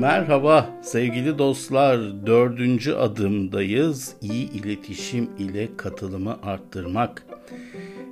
[0.00, 2.26] Merhaba sevgili dostlar.
[2.26, 4.14] Dördüncü adımdayız.
[4.20, 7.26] İyi iletişim ile katılımı arttırmak.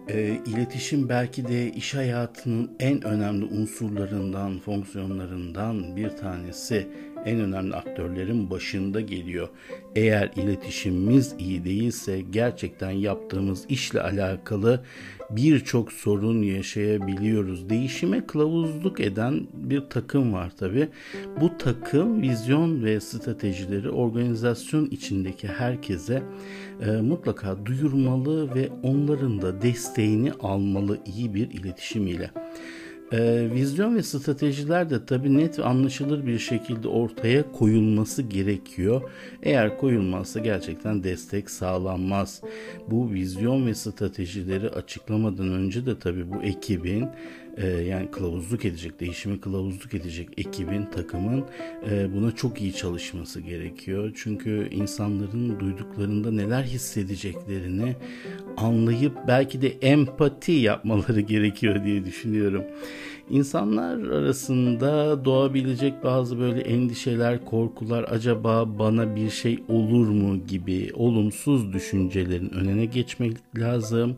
[0.09, 6.88] E, iletişim belki de iş hayatının en önemli unsurlarından, fonksiyonlarından bir tanesi.
[7.27, 9.48] En önemli aktörlerin başında geliyor.
[9.96, 14.80] Eğer iletişimimiz iyi değilse gerçekten yaptığımız işle alakalı
[15.30, 17.70] birçok sorun yaşayabiliyoruz.
[17.70, 20.89] Değişime kılavuzluk eden bir takım var tabi.
[21.41, 26.23] Bu takım vizyon ve stratejileri organizasyon içindeki herkese
[26.80, 32.30] e, mutlaka duyurmalı ve onların da desteğini almalı iyi bir iletişim ile.
[33.12, 39.03] E, vizyon ve stratejiler de tabii net ve anlaşılır bir şekilde ortaya koyulması gerekiyor.
[39.43, 42.43] Eğer koyulmazsa gerçekten destek sağlanmaz.
[42.91, 47.07] Bu vizyon ve stratejileri açıklamadan önce de tabii bu ekibin
[47.62, 51.45] e, yani kılavuzluk edecek, değişimi kılavuzluk edecek ekibin, takımın
[51.91, 54.12] e, buna çok iyi çalışması gerekiyor.
[54.17, 57.97] Çünkü insanların duyduklarında neler hissedeceklerini
[58.56, 62.65] anlayıp belki de empati yapmaları gerekiyor diye düşünüyorum.
[63.31, 71.72] İnsanlar arasında doğabilecek bazı böyle endişeler, korkular, acaba bana bir şey olur mu gibi olumsuz
[71.72, 74.17] düşüncelerin önüne geçmek lazım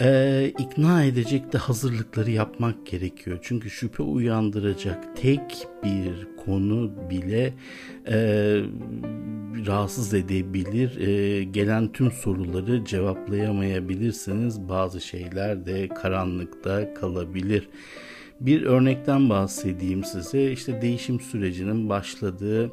[0.00, 3.38] e, ikna edecek de hazırlıkları yapmak gerekiyor.
[3.42, 7.54] Çünkü şüphe uyandıracak tek bir konu bile
[8.06, 8.16] e,
[9.66, 10.98] rahatsız edebilir.
[11.00, 14.68] E, gelen tüm soruları cevaplayamayabilirsiniz.
[14.68, 17.68] Bazı şeyler de karanlıkta kalabilir.
[18.40, 20.52] Bir örnekten bahsedeyim size.
[20.52, 22.70] İşte değişim sürecinin başladığı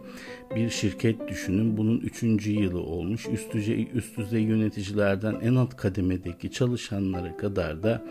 [0.56, 1.78] bir şirket düşünün.
[1.78, 3.28] Bunun üçüncü yılı olmuş.
[3.34, 8.06] Üst düzey, üst düzey yöneticilerden en alt kademedeki çalışanlara kadar da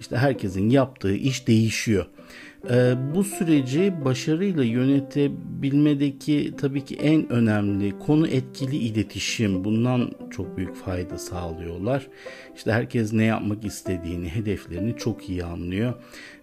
[0.00, 2.06] işte herkesin yaptığı iş değişiyor.
[2.70, 9.64] Ee, bu süreci başarıyla yönetebilmedeki tabii ki en önemli konu etkili iletişim.
[9.64, 12.06] Bundan çok büyük fayda sağlıyorlar.
[12.56, 15.94] İşte herkes ne yapmak istediğini, hedeflerini çok iyi anlıyor.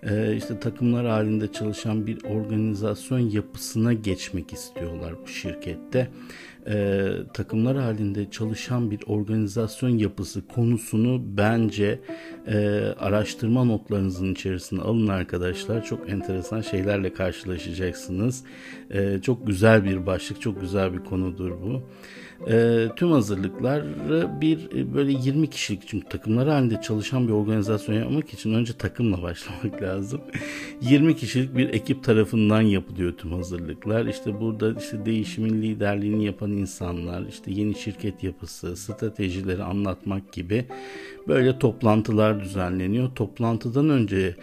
[0.04, 6.08] Ee, işte takımlar halinde çalışan bir organizasyon yapısına geçmek istiyorlar bu şirkette
[6.68, 12.00] e, takımlar halinde çalışan bir organizasyon yapısı konusunu bence
[12.48, 12.58] e,
[13.00, 15.86] araştırma notlarınızın içerisine alın arkadaşlar.
[15.86, 18.44] Çok enteresan şeylerle karşılaşacaksınız.
[18.90, 21.84] E, çok güzel bir başlık, çok güzel bir konudur bu.
[22.50, 28.34] E, tüm hazırlıkları bir e, böyle 20 kişilik çünkü takımlar halinde çalışan bir organizasyon yapmak
[28.34, 30.22] için önce takımla başlamak lazım.
[30.82, 34.06] 20 kişilik bir ekip tarafından yapılıyor tüm hazırlıklar.
[34.06, 40.66] İşte burada işte değişimin liderliğini yapan insanlar, işte yeni şirket yapısı, stratejileri anlatmak gibi
[41.28, 43.16] böyle toplantılar düzenleniyor.
[43.16, 44.36] Toplantıdan önce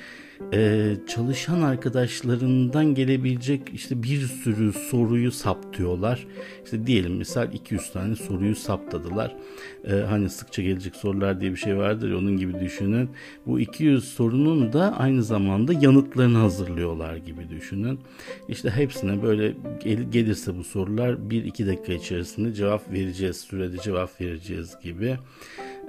[0.52, 6.26] e, çalışan arkadaşlarından gelebilecek işte bir sürü soruyu saptıyorlar.
[6.64, 9.36] İşte diyelim misal 200 tane soruyu saptadılar.
[9.84, 13.10] E, hani sıkça gelecek sorular diye bir şey vardır ya onun gibi düşünün.
[13.46, 18.00] Bu 200 sorunun da aynı zamanda yanıtlarını hazırlıyorlar gibi düşünün.
[18.48, 24.74] İşte hepsine böyle gel, gelirse bu sorular 1-2 dakika içerisinde cevap vereceğiz, sürede cevap vereceğiz
[24.82, 25.18] gibi.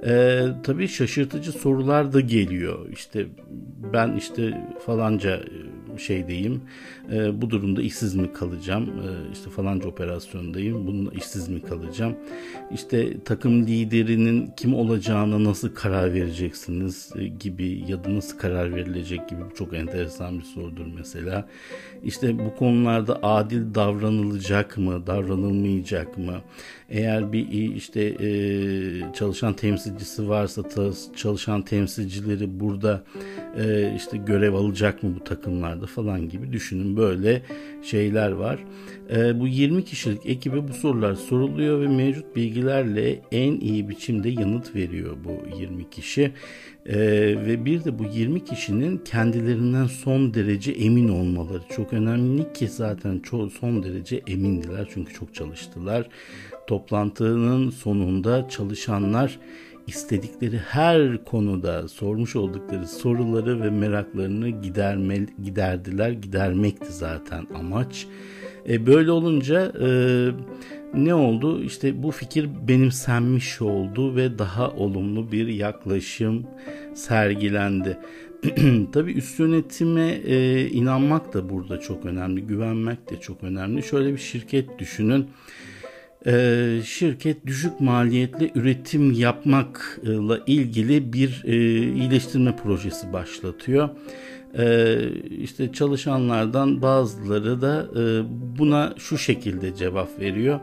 [0.06, 2.88] Ee, tabii şaşırtıcı sorular da geliyor.
[2.92, 3.26] İşte
[3.92, 6.62] ben işte falanca e, şeydeyim.
[7.12, 8.84] E, bu durumda işsiz mi kalacağım?
[8.84, 10.86] E, işte falanca operasyondayım.
[10.86, 12.16] Bunun işsiz mi kalacağım?
[12.74, 19.28] İşte takım liderinin kim olacağına nasıl karar vereceksiniz e, gibi ya da nasıl karar verilecek
[19.28, 21.48] gibi çok enteresan bir sorudur mesela.
[22.04, 26.40] İşte bu konularda adil davranılacak mı, davranılmayacak mı?
[26.88, 28.28] Eğer bir işte e,
[29.14, 30.62] çalışan temsilcisi varsa
[31.16, 33.04] çalışan temsilcileri burada
[33.56, 37.42] e, işte görev alacak mı bu takımlarda falan gibi düşünün böyle
[37.82, 38.64] şeyler var.
[39.10, 44.74] E, bu 20 kişilik ekibe bu sorular soruluyor ve mevcut bilgilerle en iyi biçimde yanıt
[44.74, 46.32] veriyor bu 20 kişi.
[46.86, 46.98] Ee,
[47.46, 53.18] ve bir de bu 20 kişinin kendilerinden son derece emin olmaları çok önemli ki zaten
[53.18, 56.08] çok son derece emindiler çünkü çok çalıştılar.
[56.66, 59.38] Toplantının sonunda çalışanlar
[59.90, 66.10] istedikleri her konuda sormuş oldukları soruları ve meraklarını giderme, giderdiler.
[66.10, 68.06] Gidermekti zaten amaç.
[68.68, 69.88] E, böyle olunca e,
[70.94, 71.62] ne oldu?
[71.62, 76.46] İşte bu fikir benimsenmiş oldu ve daha olumlu bir yaklaşım
[76.94, 77.98] sergilendi.
[78.92, 83.82] Tabii üst yönetime e, inanmak da burada çok önemli, güvenmek de çok önemli.
[83.82, 85.26] Şöyle bir şirket düşünün
[86.26, 91.56] e, şirket düşük maliyetli üretim yapmakla ilgili bir e,
[91.92, 93.88] iyileştirme projesi başlatıyor.
[94.58, 94.96] E,
[95.42, 98.22] işte çalışanlardan bazıları da e,
[98.58, 100.60] buna şu şekilde cevap veriyor.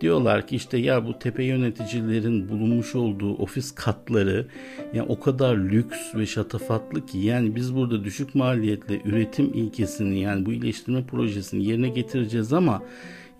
[0.00, 4.46] Diyorlar ki işte ya bu tepe yöneticilerin bulunmuş olduğu ofis katları
[4.94, 10.46] yani o kadar lüks ve şatafatlı ki yani biz burada düşük maliyetle üretim ilkesini yani
[10.46, 12.82] bu iyileştirme projesini yerine getireceğiz ama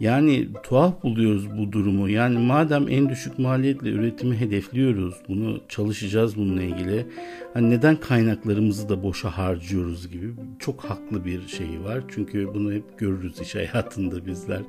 [0.00, 2.08] yani tuhaf buluyoruz bu durumu.
[2.08, 7.06] Yani madem en düşük maliyetle üretimi hedefliyoruz, bunu çalışacağız bununla ilgili.
[7.54, 12.02] Hani neden kaynaklarımızı da boşa harcıyoruz gibi çok haklı bir şey var.
[12.08, 14.60] Çünkü bunu hep görürüz iş hayatında bizler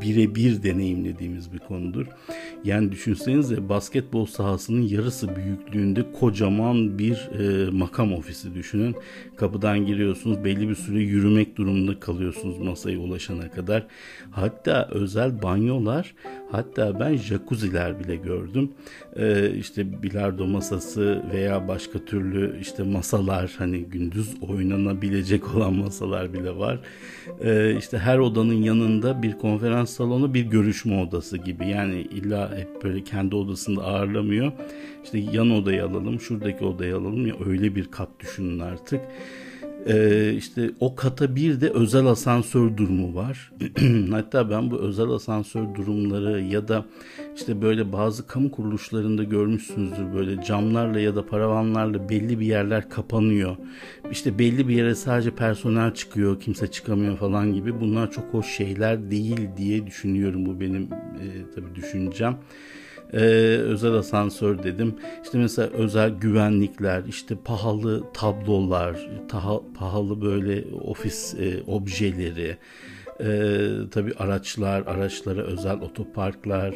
[0.00, 2.06] birebir deneyimlediğimiz bir konudur.
[2.64, 8.96] Yani düşünsenize basketbol sahasının yarısı büyüklüğünde kocaman bir e, makam ofisi düşünün.
[9.36, 13.86] Kapıdan giriyorsunuz belli bir süre yürümek durumunda kalıyorsunuz masaya ulaşana kadar.
[14.30, 16.14] Hatta özel banyolar
[16.50, 18.72] hatta ben jacuzziler bile gördüm.
[19.16, 26.56] E, işte bilardo masası veya başka türlü işte masalar hani gündüz oynanabilecek olan masalar bile
[26.56, 26.80] var.
[27.40, 31.68] E, işte her odanın yanında bir konferans salonu bir görüşme odası gibi.
[31.68, 34.52] Yani illa hep böyle kendi odasında ağırlamıyor.
[35.04, 39.00] İşte yan odayı alalım, şuradaki odayı alalım ya öyle bir kat düşünün artık.
[39.88, 43.52] Ee, işte o kata bir de özel asansör durumu var.
[44.10, 46.84] Hatta ben bu özel asansör durumları ya da
[47.36, 53.56] işte böyle bazı kamu kuruluşlarında görmüşsünüzdür böyle camlarla ya da paravanlarla belli bir yerler kapanıyor.
[54.10, 57.80] İşte belli bir yere sadece personel çıkıyor, kimse çıkamıyor falan gibi.
[57.80, 60.46] Bunlar çok hoş şeyler değil diye düşünüyorum.
[60.46, 62.36] Bu benim e, tabii düşüncem
[63.12, 63.18] e,
[63.58, 64.94] özel asansör dedim.
[65.24, 72.56] İşte mesela özel güvenlikler, işte pahalı tablolar, taha, pahalı böyle ofis e, objeleri,
[73.20, 76.74] e, tabii araçlar, araçlara özel otoparklar,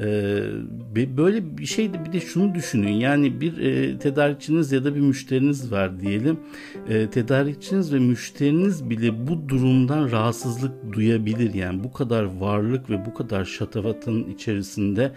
[0.00, 2.92] ee, böyle bir şeydi bir de şunu düşünün.
[2.92, 6.40] Yani bir e, tedarikçiniz ya da bir müşteriniz var diyelim.
[6.88, 11.54] E, tedarikçiniz ve müşteriniz bile bu durumdan rahatsızlık duyabilir.
[11.54, 15.12] Yani bu kadar varlık ve bu kadar şatafatın içerisinde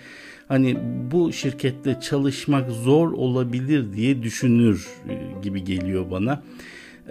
[0.48, 0.78] hani
[1.12, 6.44] bu şirkette çalışmak zor olabilir diye düşünür e, gibi geliyor bana.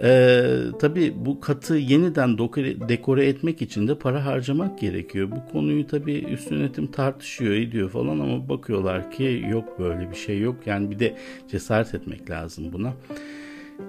[0.03, 5.31] Ee, tabii bu katı yeniden dekore, dekore etmek için de para harcamak gerekiyor.
[5.31, 10.39] Bu konuyu tabii üst yönetim tartışıyor ediyor falan ama bakıyorlar ki yok böyle bir şey
[10.39, 10.55] yok.
[10.65, 11.17] Yani bir de
[11.51, 12.93] cesaret etmek lazım buna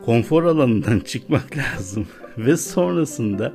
[0.05, 2.07] konfor alanından çıkmak lazım
[2.39, 3.53] ve sonrasında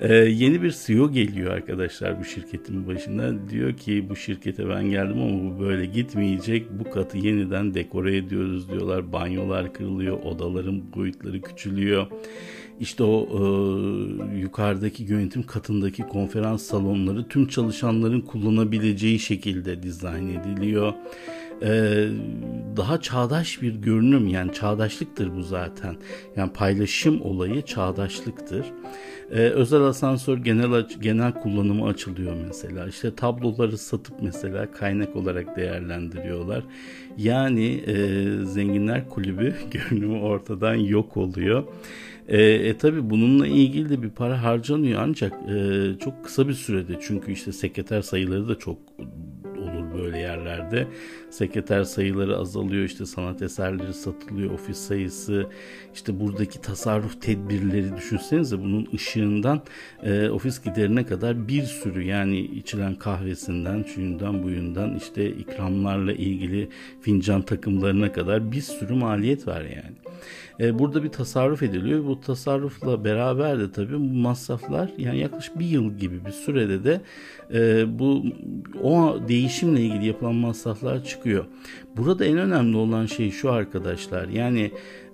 [0.00, 3.48] e, yeni bir CEO geliyor arkadaşlar bu şirketin başına.
[3.50, 6.66] Diyor ki bu şirkete ben geldim ama bu böyle gitmeyecek.
[6.70, 9.12] Bu katı yeniden dekore ediyoruz diyorlar.
[9.12, 12.06] Banyolar kırılıyor odaların boyutları küçülüyor.
[12.80, 20.92] İşte o e, yukarıdaki yönetim katındaki konferans salonları tüm çalışanların kullanabileceği şekilde dizayn ediliyor
[21.62, 22.08] e,
[22.76, 25.96] daha çağdaş bir görünüm yani çağdaşlıktır bu zaten.
[26.36, 28.66] Yani paylaşım olayı çağdaşlıktır.
[29.30, 32.86] Ee, özel asansör genel genel kullanımı açılıyor mesela.
[32.86, 36.64] İşte tabloları satıp mesela kaynak olarak değerlendiriyorlar.
[37.16, 41.64] Yani e, zenginler kulübü görünümü ortadan yok oluyor.
[42.28, 46.92] E, e tabi bununla ilgili de bir para harcanıyor ancak e, çok kısa bir sürede
[47.00, 48.78] çünkü işte sekreter sayıları da çok
[49.98, 50.86] böyle yerlerde.
[51.30, 55.46] Sekreter sayıları azalıyor, işte sanat eserleri satılıyor, ofis sayısı,
[55.94, 59.62] işte buradaki tasarruf tedbirleri düşünsenize bunun ışığından
[60.02, 66.68] e, ofis giderine kadar bir sürü yani içilen kahvesinden, şuyundan buyundan işte ikramlarla ilgili
[67.00, 69.96] fincan takımlarına kadar bir sürü maliyet var yani.
[70.60, 72.04] E, burada bir tasarruf ediliyor.
[72.04, 77.00] Bu tasarrufla beraber de tabii bu masraflar yani yaklaşık bir yıl gibi bir sürede de
[77.54, 78.24] e, bu
[78.82, 81.44] o değişimle ilgili yapılan masraflar çıkıyor.
[81.96, 84.72] Burada en önemli olan şey şu arkadaşlar yani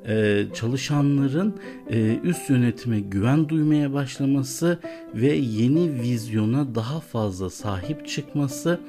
[0.09, 1.55] e, çalışanların
[1.91, 4.79] e, üst yönetime güven duymaya başlaması
[5.15, 8.81] ve yeni vizyona daha fazla sahip çıkması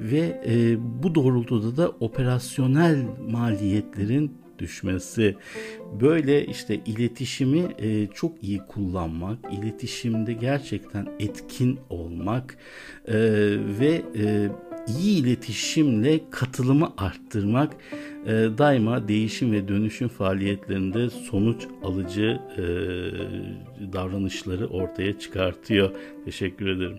[0.00, 5.36] ve e, bu doğrultuda da operasyonel maliyetlerin düşmesi.
[6.00, 12.56] Böyle işte iletişimi e, çok iyi kullanmak, iletişimde gerçekten etkin olmak
[13.06, 13.14] e,
[13.80, 14.48] ve e,
[14.98, 17.76] iyi iletişimle katılımı arttırmak
[18.26, 22.62] e, daima değişim ve dönüşüm faaliyetlerinde sonuç alıcı e,
[23.92, 25.90] davranışları ortaya çıkartıyor.
[26.24, 26.98] Teşekkür ederim.